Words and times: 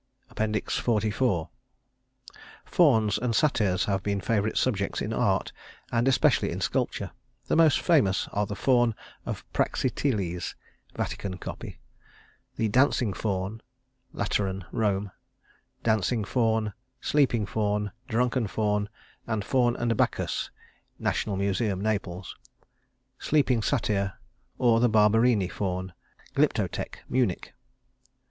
XLIV 0.29 1.49
Fauns 2.65 3.19
and 3.19 3.35
satyrs 3.35 3.85
have 3.85 4.01
been 4.01 4.19
favorite 4.19 4.57
subjects 4.57 4.99
in 4.99 5.13
art 5.13 5.51
and 5.91 6.07
especially 6.07 6.49
in 6.49 6.59
sculpture. 6.59 7.11
The 7.45 7.55
most 7.55 7.79
famous 7.79 8.27
are 8.33 8.47
the 8.47 8.55
Faun 8.55 8.95
of 9.27 9.45
Praxiteles 9.53 10.55
(Vatican, 10.95 11.37
copy); 11.37 11.81
the 12.55 12.67
Dancing 12.67 13.13
Faun 13.13 13.61
(Lateran, 14.11 14.65
Rome); 14.71 15.11
Dancing 15.83 16.23
Faun, 16.23 16.73
Sleeping 16.99 17.45
Faun, 17.45 17.91
Drunken 18.07 18.47
Faun, 18.47 18.89
and 19.27 19.45
Faun 19.45 19.75
and 19.75 19.95
Bacchus 19.95 20.49
(National 20.97 21.37
Museum, 21.37 21.79
Naples); 21.79 22.35
Sleeping 23.19 23.61
Satyr, 23.61 24.13
or 24.57 24.79
the 24.79 24.89
Barberini 24.89 25.47
Faun 25.47 25.93
(Glyptotek, 26.33 27.01
Munich). 27.07 27.53